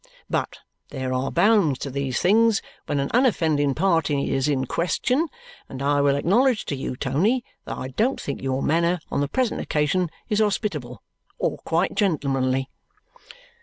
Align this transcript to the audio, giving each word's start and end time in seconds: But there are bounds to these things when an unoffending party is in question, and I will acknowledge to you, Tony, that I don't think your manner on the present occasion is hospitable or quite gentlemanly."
But 0.31 0.57
there 0.89 1.13
are 1.13 1.29
bounds 1.29 1.77
to 1.77 1.91
these 1.91 2.19
things 2.19 2.63
when 2.87 2.99
an 2.99 3.11
unoffending 3.13 3.75
party 3.75 4.33
is 4.33 4.47
in 4.47 4.65
question, 4.65 5.27
and 5.69 5.79
I 5.79 6.01
will 6.01 6.15
acknowledge 6.15 6.65
to 6.65 6.75
you, 6.75 6.95
Tony, 6.95 7.45
that 7.65 7.77
I 7.77 7.89
don't 7.89 8.19
think 8.19 8.41
your 8.41 8.63
manner 8.63 8.97
on 9.11 9.21
the 9.21 9.27
present 9.27 9.61
occasion 9.61 10.09
is 10.27 10.39
hospitable 10.39 11.03
or 11.37 11.59
quite 11.59 11.93
gentlemanly." 11.93 12.71